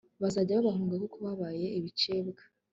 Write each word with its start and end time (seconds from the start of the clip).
bazajya 0.21 0.57
babahunga, 0.57 0.95
kuko 1.03 1.17
babaye 1.25 1.65
ibicibwa 1.77 2.43